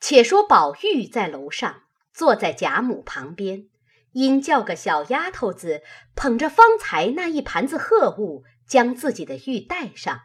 [0.00, 3.68] 且说宝玉在楼上坐在贾母旁边，
[4.12, 5.82] 因叫个小丫头子
[6.16, 10.22] 捧着方才那一盘子贺物，将自己的玉带上，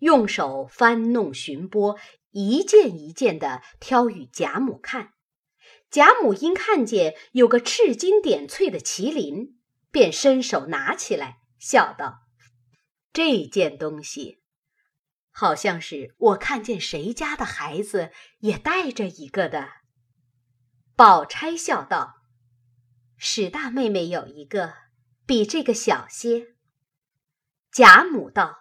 [0.00, 1.98] 用手翻弄寻拨，
[2.30, 5.12] 一件一件的挑与贾母看。
[5.90, 9.58] 贾母因看见有个赤金点翠的麒麟，
[9.90, 12.20] 便伸手拿起来，笑道
[13.12, 14.37] ：“这件东西。”
[15.40, 18.10] 好像是我看见谁家的孩子
[18.40, 19.68] 也带着一个的。
[20.96, 22.16] 宝钗笑道
[23.16, 24.74] ：“史大妹妹有一个，
[25.26, 26.56] 比这个小些。”
[27.70, 28.56] 贾母道：“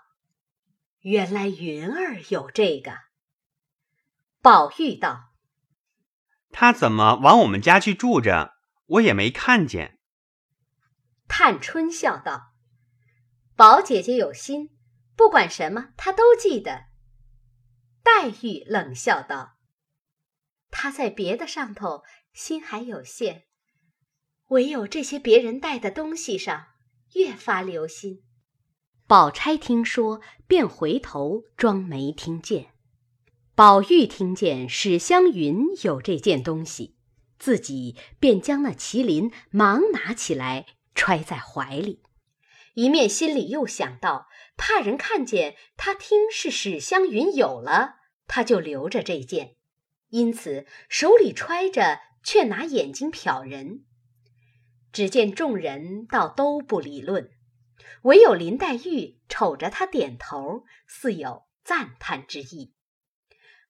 [1.01, 2.99] 原来云儿有这个。”
[4.43, 5.33] 宝玉道
[6.53, 8.53] ：“他怎么往我们家去住着？
[8.85, 9.97] 我也没看见。”
[11.27, 12.53] 探春笑道
[13.57, 14.69] ：“宝姐姐有心。”
[15.17, 16.85] 不管什么，他都记得。
[18.03, 19.57] 黛玉冷笑道
[20.71, 23.45] ：“他在别的上头心还有限，
[24.49, 26.67] 唯有这些别人带的东西上
[27.15, 28.23] 越发留心。”
[29.07, 32.73] 宝钗听说，便回头装没听见。
[33.55, 36.95] 宝玉听见史湘云有这件东西，
[37.39, 42.03] 自己便将那麒麟忙拿起来揣在怀里，
[42.77, 44.27] 一面心里又想到。
[44.55, 47.95] 怕人看见他听是史湘云有了，
[48.27, 49.55] 他就留着这件，
[50.09, 53.83] 因此手里揣着，却拿眼睛瞟人。
[54.91, 57.31] 只见众人倒都不理论，
[58.03, 62.75] 唯有林黛玉瞅着他点头，似有赞叹之意。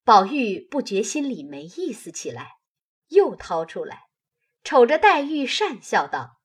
[0.03, 2.57] 宝玉不觉心里没意思起来，
[3.07, 4.03] 又掏出来，
[4.63, 6.41] 瞅着黛玉讪笑道：“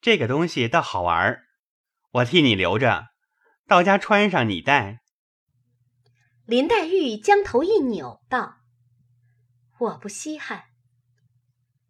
[0.00, 1.45] 这个东西倒好玩儿，
[2.16, 3.08] 我替你留着。”
[3.66, 5.02] 到家穿上你戴。
[6.44, 8.58] 林黛玉将头一扭，道
[9.78, 10.66] ：“我不稀罕。”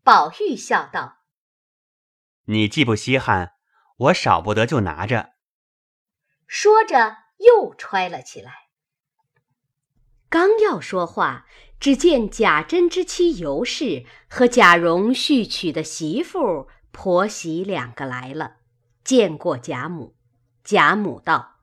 [0.03, 1.19] 宝玉笑道
[2.49, 3.53] ：“你既不稀罕，
[3.99, 5.35] 我少不得就拿着。”
[6.49, 8.69] 说着又揣了起来。
[10.31, 11.47] 刚要说话，
[11.79, 18.57] 只见贾珍之妻尤氏和贾蓉续娶的媳妇婆媳两个来了，
[19.05, 20.16] 见过贾母。
[20.67, 21.61] 贾母道。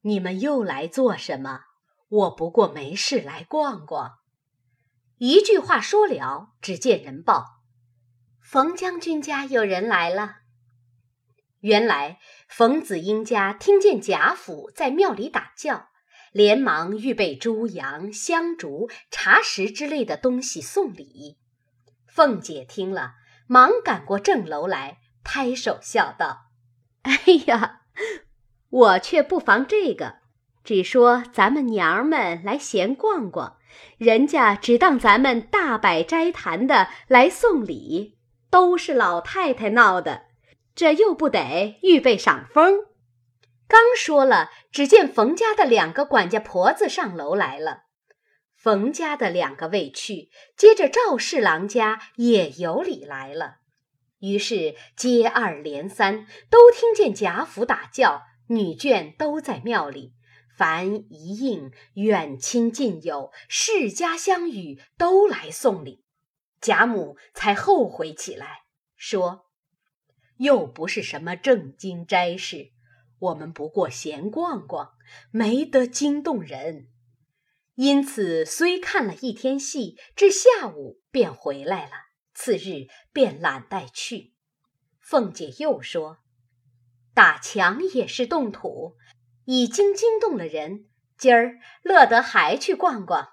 [0.00, 1.60] 你们又来做什么？
[2.08, 4.18] 我不过没事来逛逛。
[5.18, 7.60] 一句话说了，只见人报：
[8.40, 10.38] 冯将军家有人来了。
[11.60, 15.90] 原来冯子英家听见贾府在庙里打叫，
[16.32, 21.38] 连忙预备猪羊、香烛、茶食之类的东西送礼。
[22.08, 23.14] 凤姐听了，
[23.46, 26.50] 忙赶过正楼来，拍手笑道
[27.02, 27.14] ：“哎
[27.46, 27.78] 呀！”
[28.72, 30.14] 我却不妨这个，
[30.64, 33.58] 只说咱们娘儿们来闲逛逛，
[33.98, 38.16] 人家只当咱们大摆斋坛的来送礼，
[38.50, 40.22] 都是老太太闹的，
[40.74, 42.86] 这又不得预备赏风。
[43.68, 47.82] 刚说了，只见冯家的两个管家婆子上楼来了，
[48.56, 53.56] 冯家的两个未去，接着赵氏郎家也有礼来了，
[54.20, 58.22] 于是接二连三，都听见贾府打叫。
[58.54, 60.14] 女眷都在庙里，
[60.56, 66.04] 凡一应远亲近友、世家乡与，都来送礼。
[66.60, 68.64] 贾母才后悔起来，
[68.94, 69.46] 说
[70.38, 72.72] ：“又不是什么正经斋事，
[73.18, 74.92] 我们不过闲逛逛，
[75.30, 76.88] 没得惊动人。
[77.74, 81.92] 因此虽看了一天戏，至下午便回来了。
[82.34, 84.34] 次日便懒带去。”
[85.00, 86.21] 凤姐又说。
[87.14, 88.96] 打墙也是动土，
[89.44, 90.86] 已经惊动了人。
[91.18, 93.28] 今儿乐得还去逛逛。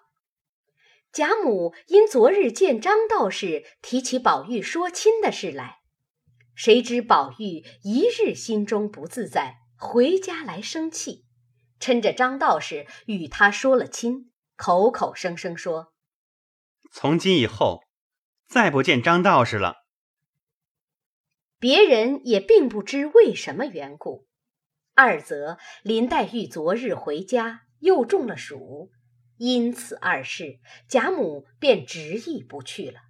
[1.12, 5.80] 贾母因昨日见张道士提起宝玉说亲的事来，
[6.54, 11.26] 谁知宝玉一日心中不自在，回家来生气，
[11.80, 15.94] 趁着张道士与他说了亲，口口声声说
[16.94, 17.82] ：“从今以后，
[18.48, 19.78] 再不见张道士了。”
[21.60, 24.26] 别人也并不知为什么缘故，
[24.94, 28.92] 二则林黛玉昨日回家又中了暑，
[29.36, 33.02] 因此二事，贾母便执意不去了。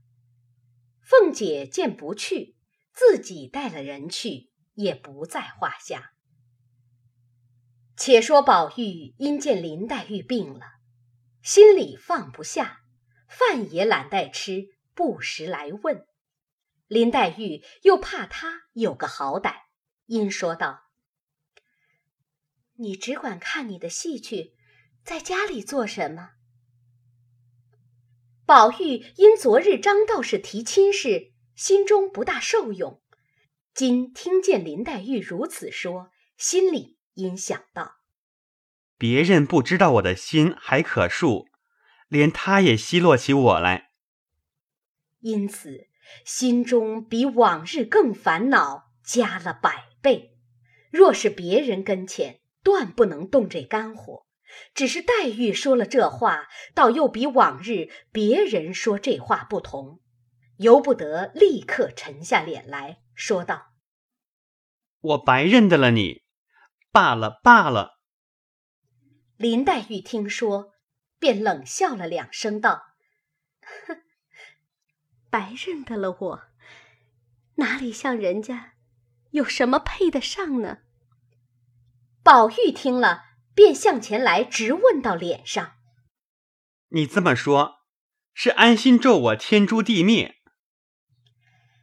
[1.03, 2.55] 凤姐见不去，
[2.91, 6.13] 自己带了人去，也不在话下。
[7.95, 10.65] 且说宝玉因见林黛玉病了，
[11.43, 12.79] 心里放不下，
[13.27, 16.07] 饭也懒带吃，不时来问。
[16.89, 19.53] 林黛玉又怕他有个好歹，
[20.07, 20.89] 因说道
[22.77, 24.55] ：“你只管看你的戏去，
[25.03, 26.31] 在家里做什么？”
[28.43, 33.03] 宝玉因昨日张道士提亲事，心中不大受用。
[33.75, 37.97] 今听见林黛玉如此说，心里因想到：
[38.97, 41.45] 别人不知道我的心还可恕，
[42.07, 43.91] 连他也奚落起我来，
[45.19, 45.88] 因此
[46.25, 50.37] 心中比往日更烦恼，加了百倍。
[50.91, 54.25] 若是别人跟前，断不能动这肝火。
[54.73, 60.01] 只是黛玉说了这话，倒又比往日别人说这话不同，
[60.57, 63.67] 由不得立刻沉下脸来说道
[64.99, 66.23] ：“我白认得了你，
[66.91, 67.99] 罢了罢了。”
[69.37, 70.71] 林黛玉听说，
[71.19, 72.81] 便冷笑了两声，道
[73.85, 74.01] ：“哼，
[75.29, 76.41] 白认得了我，
[77.55, 78.73] 哪里像人家，
[79.31, 80.79] 有什么配得上呢？”
[82.23, 83.29] 宝玉听了。
[83.55, 85.73] 便向前来，直问到脸上。
[86.91, 87.79] 你这么说，
[88.33, 90.37] 是安心咒我天诛地灭？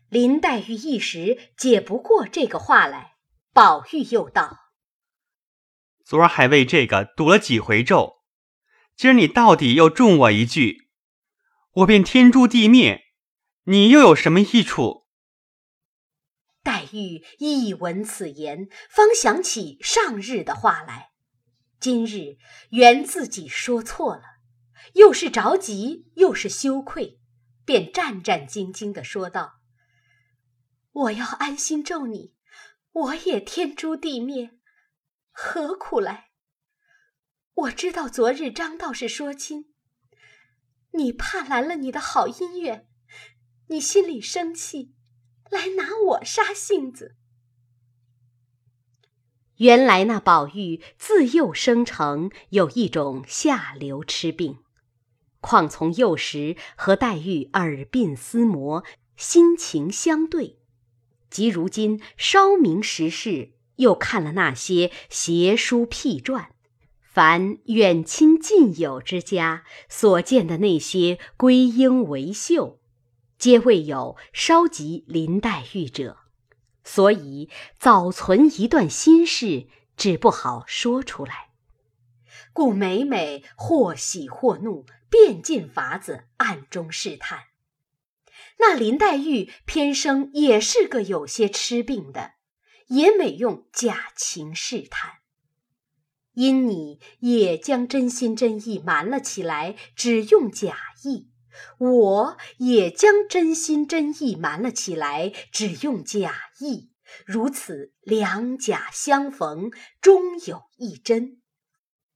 [0.09, 3.17] 林黛玉一时解不过这个话来，
[3.53, 4.71] 宝玉又道
[6.03, 8.23] ：“昨儿还为这个赌了几回咒，
[8.97, 10.89] 今儿你到底又中我一句，
[11.73, 13.05] 我便天诛地灭，
[13.69, 15.07] 你又有什么益处？”
[16.63, 21.11] 黛玉一闻此言，方想起上日的话来。
[21.79, 22.39] 今日
[22.71, 24.23] 原自己说错了，
[24.95, 27.21] 又是着急又是羞愧，
[27.65, 29.61] 便战战兢兢地说道
[30.91, 32.35] ：“我要安心咒你，
[32.93, 34.53] 我也天诛地灭，
[35.31, 36.31] 何苦来？
[37.53, 39.73] 我知道昨日张道士说亲，
[40.93, 42.86] 你怕拦了你的好姻缘，
[43.69, 44.93] 你心里生气，
[45.51, 47.17] 来拿我杀性子。”
[49.57, 54.59] 原来那宝玉自幼生成有一种下流痴病，
[55.41, 58.85] 况从幼时和黛玉耳鬓厮磨，
[59.17, 60.59] 心情相对，
[61.31, 66.51] 即如今稍明时事，又看了那些邪书僻传，
[67.01, 72.79] 凡远亲近友之家所见的那些归英为秀，
[73.39, 76.19] 皆未有稍及林黛玉者。
[76.85, 79.67] 所以早存一段心事，
[79.97, 81.51] 只不好说出来，
[82.53, 87.45] 故每每或喜或怒，便尽法子暗中试探。
[88.59, 92.35] 那林黛玉偏生也是个有些痴病的，
[92.87, 95.17] 也每用假情试探。
[96.35, 101.31] 因你也将真心真意瞒了起来，只用假意。
[101.79, 106.91] 我也将真心真意瞒了起来，只用假意，
[107.25, 109.71] 如此两假相逢，
[110.01, 111.41] 终有一真。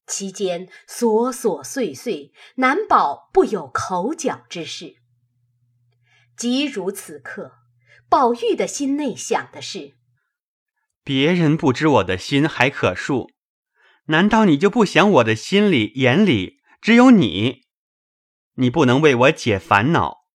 [0.07, 4.97] 其间琐琐碎碎，难保不有口角之事。
[6.37, 7.53] 即如此刻，
[8.09, 9.93] 宝玉的心内想的是：
[11.05, 13.29] 别人不知我的心还可恕，
[14.07, 17.63] 难道你就不想我的心里眼里只有你？
[18.61, 20.27] 你不能为我解烦恼，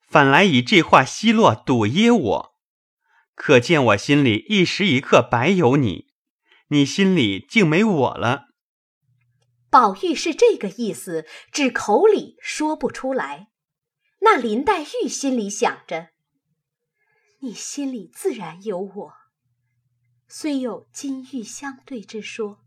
[0.00, 2.54] 反来以这话奚落堵噎我，
[3.34, 6.06] 可见我心里一时一刻白有你，
[6.68, 8.46] 你心里竟没我了。
[9.68, 13.48] 宝玉是这个意思，只口里说不出来。
[14.20, 16.08] 那林黛玉心里想着：
[17.40, 19.12] 你心里自然有我，
[20.26, 22.64] 虽有金玉相对之说，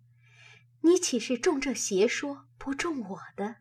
[0.82, 3.56] 你岂是中这邪说，不中我的？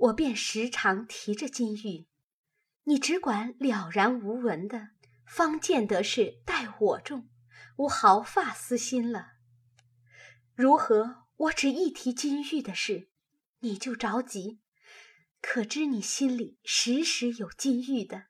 [0.00, 2.06] 我便时常提着金玉，
[2.84, 4.92] 你只管了然无闻的，
[5.26, 7.28] 方见得是待我重，
[7.76, 9.32] 无毫发私心了。
[10.54, 13.10] 如何我只一提金玉的事，
[13.58, 14.62] 你就着急？
[15.42, 18.28] 可知你心里时时有金玉的，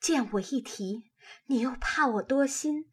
[0.00, 1.10] 见我一提，
[1.46, 2.88] 你又怕我多心，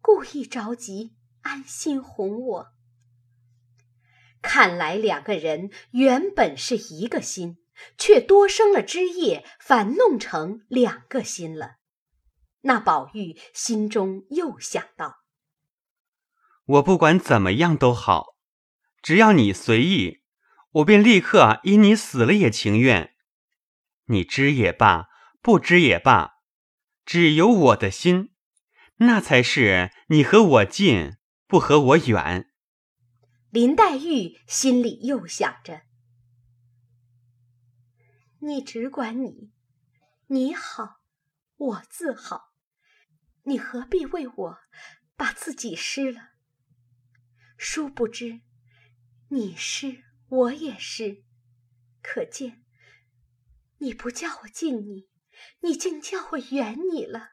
[0.00, 2.72] 故意着急，安心哄我。
[4.42, 7.58] 看来两个人原本是一个心，
[7.96, 11.76] 却多生了枝叶，反弄成两个心了。
[12.62, 15.18] 那宝玉心中又想到：
[16.64, 18.36] 我不管怎么样都好，
[19.00, 20.22] 只要你随意，
[20.72, 23.14] 我便立刻因你死了也情愿。
[24.06, 25.08] 你知也罢，
[25.40, 26.32] 不知也罢，
[27.04, 28.30] 只有我的心，
[28.96, 31.16] 那才是你和我近，
[31.46, 32.50] 不和我远。
[33.58, 35.82] 林黛玉心里又想着
[38.38, 39.52] ：“你只管你，
[40.28, 41.00] 你好，
[41.56, 42.52] 我自好，
[43.42, 44.58] 你何必为我
[45.16, 46.34] 把自己失了？
[47.56, 48.42] 殊不知，
[49.30, 51.24] 你失我也失，
[52.00, 52.64] 可见
[53.78, 55.08] 你不叫我近你，
[55.62, 57.32] 你竟叫我远你了。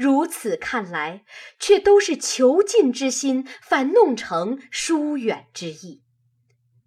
[0.00, 1.26] 如此看来，
[1.58, 6.02] 却都是求近之心，反弄成疏远之意。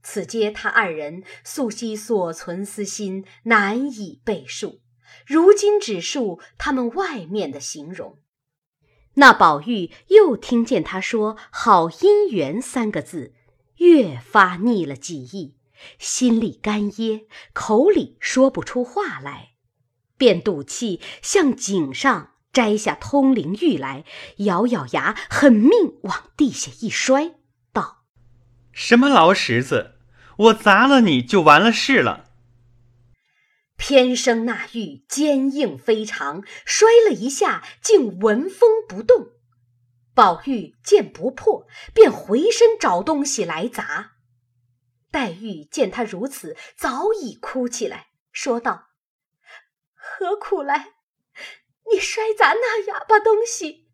[0.02, 4.82] 此皆他二人素昔所存私心，难以背述。
[5.28, 8.18] 如今只述他们外面的形容。
[9.14, 13.36] 那宝玉又听见他说“好姻缘”三个字，
[13.76, 15.56] 越发腻了几意，
[16.00, 19.50] 心里干噎，口里说不出话来，
[20.18, 24.06] 便赌气向井上摘下通灵玉来，
[24.38, 27.34] 咬咬牙，狠命往地下一摔，
[27.74, 28.04] 道
[28.72, 29.96] ：“什么老石子，
[30.38, 32.30] 我砸了你就完了事了。”
[33.76, 39.30] 偏生那玉坚硬非常，摔了一下，竟纹风不动。
[40.14, 44.12] 宝玉见不破，便回身找东西来砸。
[45.10, 48.90] 黛玉见他如此，早已哭起来，说道
[49.94, 50.94] ：“何苦来？
[51.94, 53.88] 你摔砸那哑巴东西，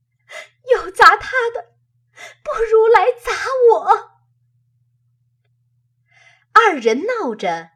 [0.71, 1.73] 又砸他的，
[2.43, 3.33] 不如来砸
[3.71, 4.11] 我。”
[6.53, 7.71] 二人闹着。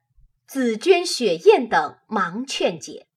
[0.46, 3.08] 紫鹃、雪雁等忙劝解，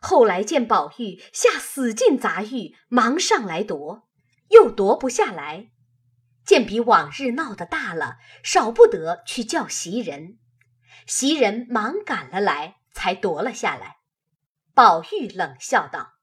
[0.00, 4.08] 后来见宝玉下死劲砸玉，忙上来夺，
[4.48, 5.70] 又夺不下来，
[6.44, 10.40] 见比往日闹得大了，少不得去叫袭人，
[11.06, 13.95] 袭人忙赶了来，才夺了下来。
[14.76, 16.16] 宝玉冷笑道：“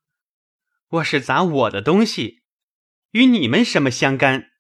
[0.87, 2.43] 我是砸我的东西，
[3.09, 4.51] 与你们什么相干？”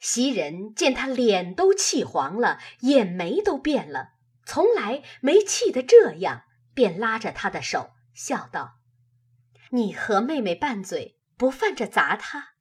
[0.00, 4.14] 袭人见他脸都气黄了，眼眉都变了，
[4.44, 6.42] 从来没气得这样，
[6.74, 8.80] 便拉着他的手，笑道
[9.70, 12.54] ：“你和妹妹拌嘴，不犯着砸她，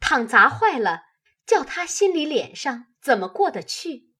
[0.00, 1.02] 倘砸坏了，
[1.46, 4.10] 叫他心里脸上怎么过得去？”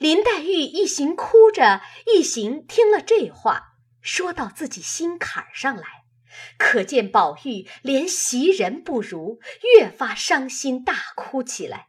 [0.00, 3.69] 林黛玉一行哭着，一行听了这话，
[4.00, 6.04] 说到自己心坎上来。
[6.56, 9.40] 可见宝玉连袭人不如，
[9.76, 11.88] 越发伤心，大哭起来。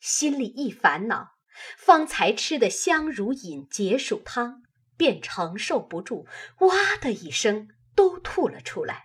[0.00, 1.36] 心里一烦恼，
[1.78, 4.62] 方才吃的香如饮解暑汤，
[4.96, 6.26] 便承受不住，
[6.58, 9.04] 哇的一声，都吐了出来。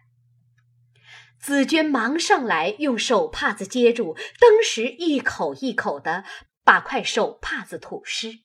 [1.39, 6.25] 紫鹃忙上来，用手帕子接住，登时一口一口的
[6.63, 8.39] 把块手帕子吐湿。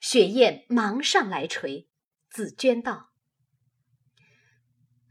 [0.00, 1.86] 雪雁忙上来捶，
[2.28, 3.13] 紫鹃道。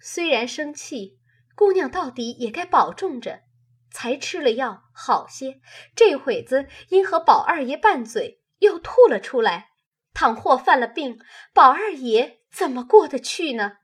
[0.06, 1.18] 虽然生气，
[1.56, 3.44] 姑娘到底也该保重着。
[3.90, 5.62] 才吃了药好些，
[5.96, 9.70] 这会子因和宝二爷拌嘴，又吐了出来。
[10.14, 11.20] 倘或犯了病，
[11.54, 13.78] 宝二爷怎么过得去呢？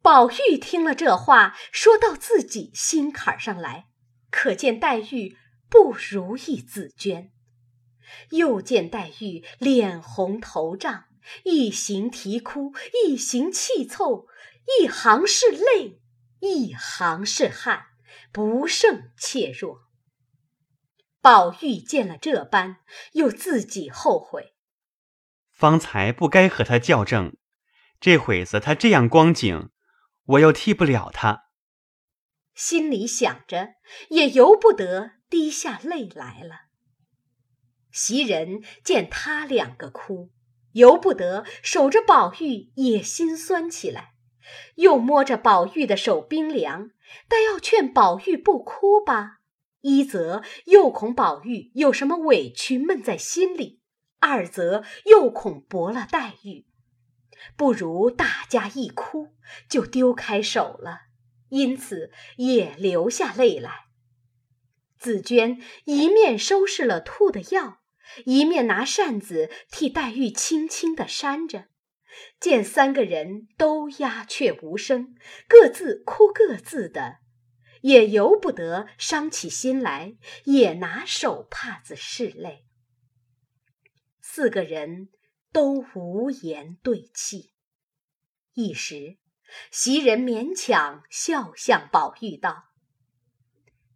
[0.00, 3.88] 宝玉听了这话，说到自己心坎上来，
[4.30, 5.36] 可见黛玉
[5.68, 7.30] 不如意紫鹃，
[8.30, 11.04] 又见黛玉脸红头胀，
[11.42, 12.72] 一行啼哭，
[13.06, 14.28] 一行气凑。
[14.66, 16.00] 一行是泪，
[16.40, 17.86] 一行是汗，
[18.32, 19.84] 不胜怯弱。
[21.20, 22.78] 宝玉见了这般，
[23.12, 24.54] 又自己后悔，
[25.50, 27.36] 方才不该和他较正。
[28.00, 29.70] 这会子他这样光景，
[30.24, 31.44] 我又替不了他。
[32.54, 33.74] 心里想着，
[34.10, 36.66] 也由不得滴下泪来了。
[37.90, 40.32] 袭人见他两个哭，
[40.72, 44.13] 由不得守着宝玉，也心酸起来。
[44.76, 46.90] 又摸着宝玉的手冰凉，
[47.28, 49.40] 但要劝宝玉不哭吧。
[49.80, 53.80] 一则又恐宝玉有什么委屈闷在心里，
[54.18, 56.66] 二则又恐驳了黛玉，
[57.56, 59.34] 不如大家一哭
[59.68, 61.02] 就丢开手了。
[61.50, 63.84] 因此也流下泪来。
[64.98, 67.80] 紫鹃一面收拾了吐的药，
[68.24, 71.66] 一面拿扇子替黛玉轻轻地扇着。
[72.40, 75.14] 见三个人都鸦雀无声，
[75.48, 77.18] 各自哭各自的，
[77.82, 82.66] 也由不得伤起心来，也拿手帕子拭泪。
[84.20, 85.10] 四个人
[85.52, 87.52] 都无言对泣。
[88.54, 89.18] 一时，
[89.70, 92.70] 袭人勉强笑向宝玉道：“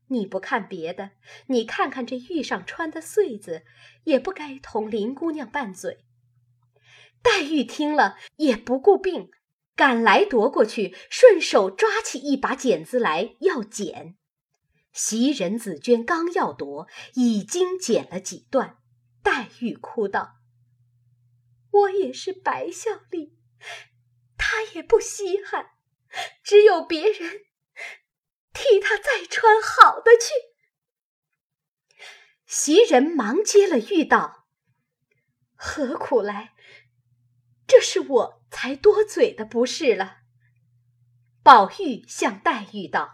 [0.08, 1.12] 你不看别的，
[1.46, 3.64] 你看看这玉上穿的穗子，
[4.04, 6.04] 也不该同林姑娘拌嘴。”
[7.22, 9.30] 黛玉听了也不顾病，
[9.74, 14.16] 赶来夺过去，顺手抓起一把剪子来要剪。
[14.92, 18.78] 袭人、紫鹃刚要夺，已经剪了几段。
[19.22, 20.36] 黛玉哭道
[21.70, 23.36] ：“我也是白孝利，
[24.36, 25.72] 他也不稀罕，
[26.42, 27.42] 只有别人
[28.52, 30.32] 替他再穿好的去。”
[32.46, 34.46] 袭人忙接了玉道。
[35.54, 36.54] 何苦来？
[37.68, 40.16] 这是我才多嘴的不是了。
[41.42, 43.12] 宝玉向黛玉道：“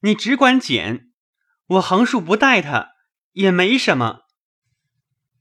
[0.00, 1.12] 你只管捡，
[1.66, 2.92] 我横竖不带他
[3.32, 4.20] 也没什么。”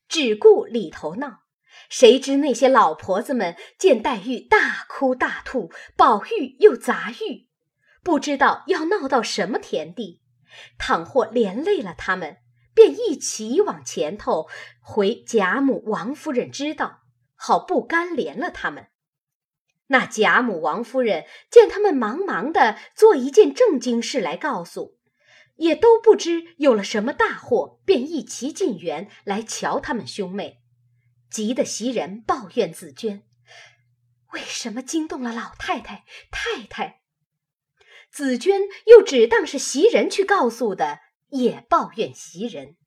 [0.10, 1.44] 只顾里头闹，
[1.90, 7.48] 谁知那些老婆子们见黛玉大哭大吐，宝玉又砸玉，
[8.04, 10.24] 不知道要闹到什么田地。
[10.78, 12.38] 倘或连累了他们，
[12.74, 14.48] 便一起往前头
[14.82, 17.03] 回贾母、王夫人知道，
[17.46, 18.88] 好不干连了他们。
[19.88, 24.98] 那贾母、王夫人见他们忙忙的做一件正经事来告诉，
[25.58, 30.62] 也都不知有了什么大祸，便一齐进园来瞧他们兄妹，
[31.30, 33.24] 急得袭人抱怨紫娟
[34.32, 37.02] ：“为什么惊动了老太太、太太？”
[38.10, 42.78] 紫娟又只当是袭人去告诉的，也抱怨袭人。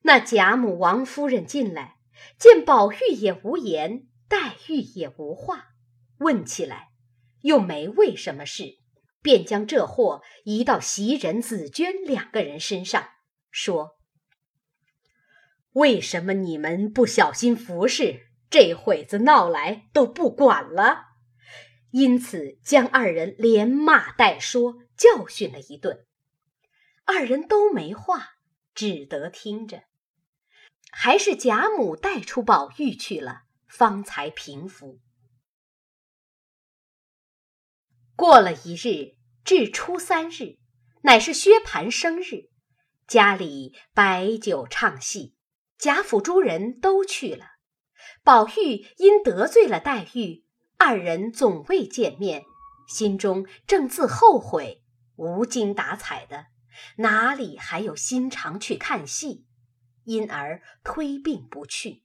[0.00, 1.98] 那贾母、王夫人进来，
[2.38, 5.68] 见宝玉也无言，黛玉也无话，
[6.18, 6.88] 问起来，
[7.42, 8.78] 又没为什么事，
[9.22, 13.08] 便将这货移到袭人、紫娟两个人身上，
[13.50, 13.96] 说
[15.72, 21.06] ：“为什么你们不小心服侍，这会子闹来都不管了？”
[21.92, 26.06] 因此，将二人连骂带说，教训了一顿。
[27.04, 28.36] 二人都没话，
[28.74, 29.82] 只得听着。
[30.94, 35.00] 还是贾母带出宝玉去了，方才平复。
[38.14, 40.58] 过了一日，至初三日，
[41.00, 42.50] 乃是薛蟠生日，
[43.08, 45.34] 家里摆酒唱戏，
[45.78, 47.46] 贾府诸人都去了。
[48.22, 50.44] 宝玉因得罪了黛玉。
[50.78, 52.42] 二人总未见面，
[52.88, 54.82] 心中正自后悔，
[55.14, 56.46] 无精打采的，
[56.96, 59.46] 哪里还有心肠去看戏？
[60.04, 62.02] 因而推病不去。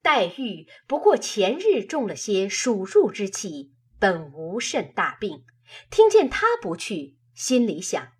[0.00, 5.44] 黛玉不过前日中了些暑入之气，本无甚大病，
[5.90, 8.12] 听见他不去，心里想：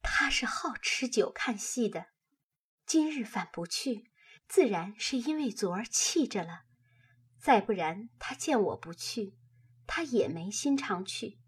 [0.00, 2.06] 他是好吃酒看戏的，
[2.86, 4.10] 今日反不去，
[4.48, 6.62] 自然是因为昨儿气着了。
[7.38, 9.36] 再不然，他见我不去，
[9.86, 11.38] 他也没心肠去。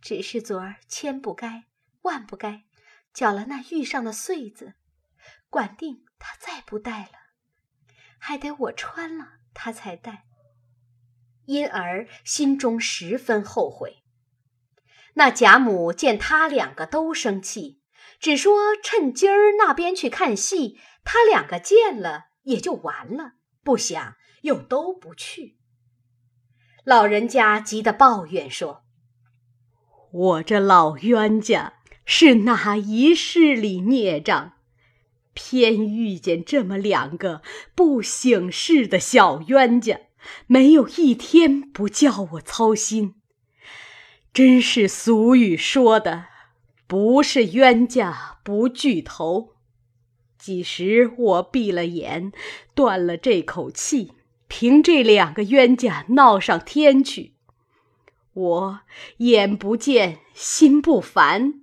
[0.00, 1.66] 只是昨儿千不该
[2.02, 2.64] 万不该，
[3.20, 4.76] 搅了那玉上的穗子，
[5.50, 7.18] 管定他再不戴了，
[8.18, 10.24] 还得我穿了他才戴。
[11.44, 14.02] 因而心中十分后悔。
[15.16, 17.82] 那贾母见他两个都生气，
[18.18, 23.32] 只说趁今儿那边去看戏，他两个见了也就完了。
[23.62, 25.58] 不想又都不去，
[26.84, 28.86] 老人家急得抱怨说
[30.10, 34.54] ：“我这老冤家是哪一世里孽障，
[35.32, 37.42] 偏遇见这么两个
[37.74, 40.00] 不省事的小冤家，
[40.46, 43.14] 没有一天不叫我操心。
[44.32, 46.26] 真是俗语说的，
[46.86, 49.54] 不是冤家不聚头。”
[50.38, 52.32] 几时我闭了眼，
[52.74, 54.12] 断了这口气，
[54.48, 57.34] 凭这两个冤家闹上天去，
[58.32, 58.80] 我
[59.18, 61.59] 眼不见心不烦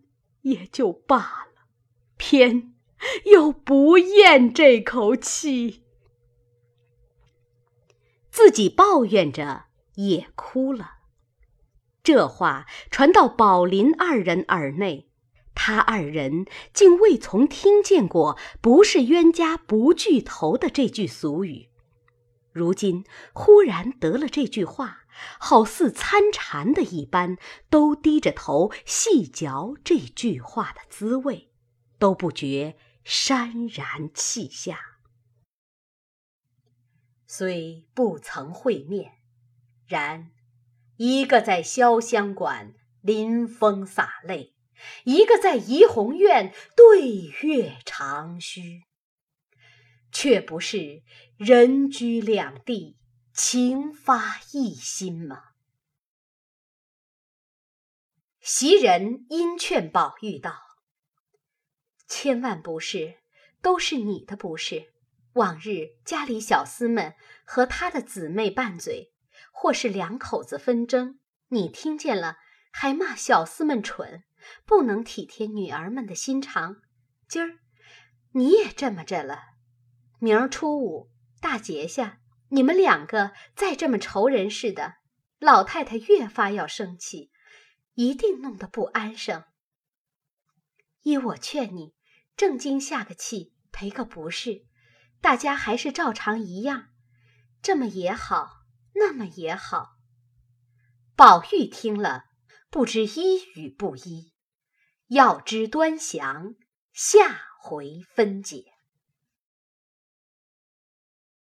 [0.48, 1.68] 也就罢了，
[2.18, 2.74] 偏
[3.26, 5.84] 又不咽这口气，
[8.32, 11.00] 自己抱怨着也哭了。
[12.02, 15.10] 这话传到宝林二人耳内。
[15.60, 21.70] 他二人竟未从听见过“不是冤家不聚头”的这句俗语，
[22.54, 25.00] 如今忽然得了这句话，
[25.40, 27.38] 好似参禅的一般，
[27.70, 31.52] 都低着头细嚼这句话的滋味，
[31.98, 34.80] 都不觉潸然泣下。
[37.26, 39.14] 虽不曾会面，
[39.86, 40.32] 然
[40.96, 44.54] 一个在潇湘馆临风洒泪。
[45.06, 48.84] 一个在怡红院对月长吁，
[50.12, 51.02] 却不是
[51.36, 53.00] 人居两地，
[53.40, 55.52] 情发一心吗？
[58.42, 60.60] 袭人因劝宝玉道
[62.10, 63.20] ：“千万不是，
[63.62, 64.92] 都是你的不是。
[65.34, 67.14] 往日家里小厮们
[67.46, 69.14] 和他的姊妹拌嘴，
[69.52, 71.20] 或是两口子纷争，
[71.50, 72.40] 你听见了，
[72.72, 74.24] 还骂小厮们蠢。”
[74.66, 76.78] 不能体贴女儿们的心肠，
[77.28, 77.60] 今儿
[78.32, 79.42] 你也这么着了。
[80.20, 84.96] 明儿初五大节下，你们两个再这么仇人似的，
[85.40, 87.32] 老太太越发要生气，
[87.94, 89.44] 一定弄得不安生。
[91.02, 91.94] 依我劝你，
[92.36, 94.66] 正经下个气，赔个不是，
[95.20, 96.90] 大家还是照常一样，
[97.62, 98.50] 这么也好，
[98.94, 99.98] 那么也好。
[101.16, 102.26] 宝玉听了，
[102.70, 104.34] 不知依与不依，
[105.08, 106.56] 要知端详，
[106.94, 108.77] 下回分解。